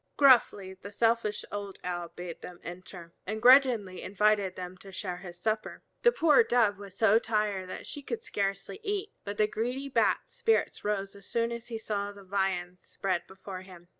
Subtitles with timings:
[0.17, 5.39] Gruffly the selfish old Owl bade them enter, and grudgingly invited them to share his
[5.39, 5.83] supper.
[6.01, 10.33] The poor Dove was so tired that she could scarcely eat, but the greedy Bat's
[10.33, 13.89] spirits rose as soon as he saw the viands spread before him.